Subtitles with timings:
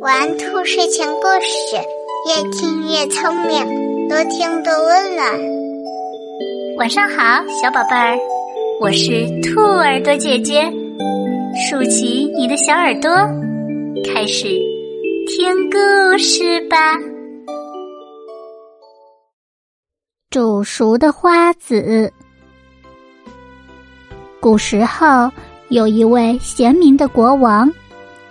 [0.00, 1.76] 玩兔睡前故事，
[2.28, 5.26] 越听越聪明，多听多温暖。
[6.76, 8.18] 晚上好，小宝贝儿，
[8.82, 10.70] 我是兔耳朵姐姐，
[11.66, 13.10] 竖起你的小耳朵，
[14.04, 14.48] 开始
[15.28, 16.98] 听故事吧。
[20.28, 22.12] 煮熟的花籽。
[24.40, 25.30] 古时候，
[25.70, 27.72] 有一位贤明的国王，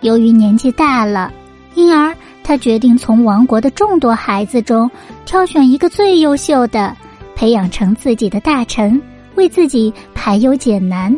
[0.03, 1.34] 由于年纪大了，
[1.73, 4.89] 因而他决定从王国的众多孩子中
[5.26, 6.95] 挑选一个最优秀的，
[7.35, 9.02] 培养成自己的大臣，
[9.34, 11.17] 为自己排忧解难。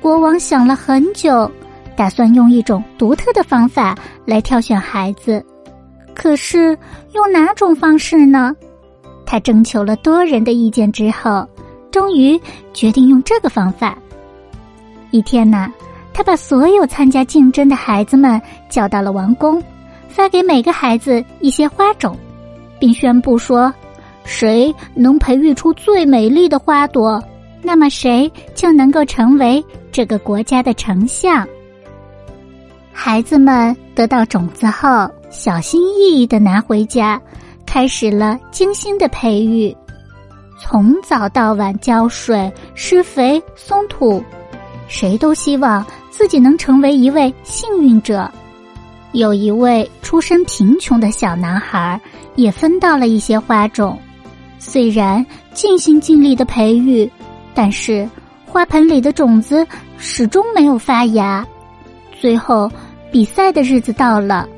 [0.00, 1.48] 国王想了很久，
[1.94, 5.44] 打算用一种独特的方法来挑选孩子，
[6.14, 6.76] 可是
[7.12, 8.52] 用哪种方式呢？
[9.24, 11.46] 他征求了多人的意见之后。
[11.92, 12.40] 终于
[12.72, 13.98] 决定用这个方法。
[15.10, 15.70] 一天呐，
[16.14, 19.62] 他把所有参加竞争的孩子们叫到了王宫，
[20.08, 22.16] 发给每个孩子一些花种，
[22.78, 23.72] 并宣布说：
[24.24, 27.22] 谁能培育出最美丽的花朵，
[27.62, 31.46] 那么谁就能够成为这个国家的丞相。
[32.92, 37.20] 孩子们得到种子后，小心翼翼的拿回家，
[37.64, 39.74] 开始了精心的培育。
[40.60, 44.22] 从早到晚浇水、施肥、松土，
[44.88, 48.30] 谁都希望自己能成为一位幸运者。
[49.12, 52.00] 有一位出身贫穷的小男孩
[52.34, 53.98] 也分到了一些花种，
[54.58, 57.10] 虽然尽心尽力的培育，
[57.52, 58.08] 但是
[58.46, 59.66] 花盆里的种子
[59.98, 61.46] 始终没有发芽。
[62.20, 62.70] 最后，
[63.10, 64.48] 比赛的日子到了，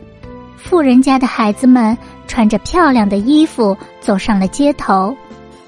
[0.56, 1.97] 富人家的孩子们
[2.28, 5.17] 穿着漂亮的衣服走上了街头。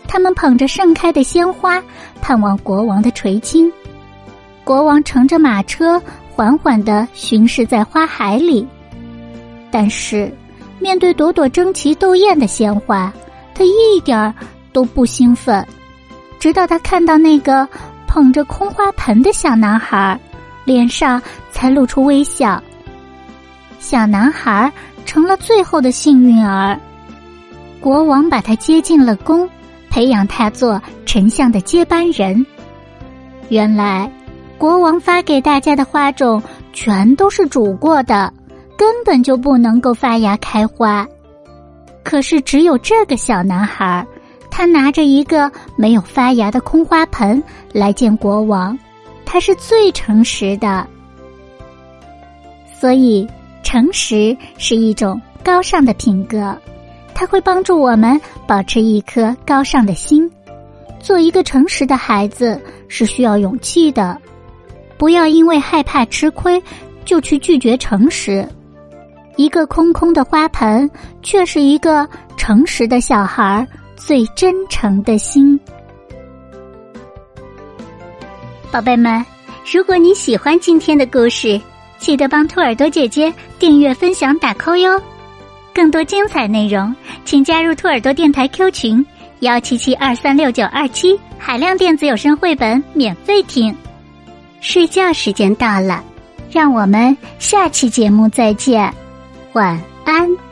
[0.07, 1.83] 他们捧着盛开的鲜花，
[2.23, 3.73] 盼望国王的垂青。
[4.67, 6.03] 国王乘着马车，
[6.35, 8.67] 缓缓的巡视在花海里。
[9.71, 10.29] 但是，
[10.81, 13.13] 面对朵朵争奇斗艳的鲜花，
[13.55, 14.35] 他一点儿
[14.73, 15.65] 都不兴奋。
[16.41, 17.69] 直到他看到那个
[18.09, 20.19] 捧着空花盆的小男孩，
[20.65, 21.23] 脸上
[21.53, 22.61] 才露出微笑。
[23.79, 24.73] 小男孩
[25.05, 26.77] 成了最后的幸运儿。
[27.79, 29.49] 国王把他接进了宫。
[29.89, 32.45] 培养他做丞相的接班人。
[33.49, 34.11] 原来，
[34.59, 38.33] 国王发给大家的花种全都是煮过的，
[38.77, 41.07] 根本就不能够发芽开花。
[42.03, 44.07] 可是，只有这个小男孩，
[44.51, 48.79] 他拿着一个没有发芽的空花盆来见国王。
[49.25, 50.87] 他是最诚实的，
[52.81, 53.29] 所以
[53.63, 56.57] 诚实是一种高尚的品格。
[57.13, 60.31] 它会帮助我们保持一颗高尚的心。
[61.01, 64.17] 做一个诚实的孩子是需要勇气的，
[64.99, 66.63] 不要因为害怕吃亏
[67.05, 68.47] 就去拒绝诚实。
[69.37, 70.91] 一个空空的花盆，
[71.23, 75.59] 却是一个诚实的小孩最真诚的心。
[78.73, 79.25] 宝贝们，
[79.71, 81.61] 如果你喜欢今天的故事，
[81.99, 85.01] 记得帮兔耳朵姐姐订阅、分享、打 call 哟。
[85.75, 86.95] 更多精彩内容，
[87.27, 89.07] 请加入兔耳朵电台 Q 群
[89.41, 93.77] 幺七七二三六九二七，海量电子有声绘本免费听。
[94.61, 96.03] 睡觉时间到了，
[96.51, 98.93] 让我们下期节目再见，
[99.53, 100.46] 晚安。